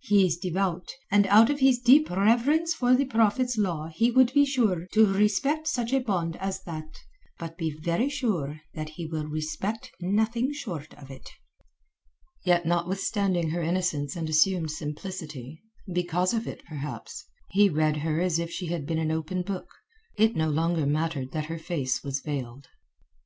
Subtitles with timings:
[0.00, 4.32] He is devout, and out of his deep reverence for the Prophet's law he would
[4.32, 7.00] be sure to respect such a bond as that.
[7.38, 11.28] But be very sure that he will respect nothing short of it."
[12.46, 18.68] Yet notwithstanding her innocence and assumed simplicity—because of it, perhaps—he read her as if she
[18.68, 19.68] had been an open book;
[20.16, 22.68] it no longer mattered that her face was veiled.